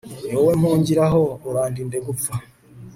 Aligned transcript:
ni 0.25 0.33
wowe 0.37 0.53
mpungiraho, 0.61 1.21
urandinde 1.49 1.97
gupfa 2.07 2.33